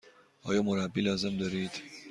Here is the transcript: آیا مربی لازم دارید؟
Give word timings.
آیا 0.47 0.61
مربی 0.65 1.01
لازم 1.01 1.37
دارید؟ 1.37 1.71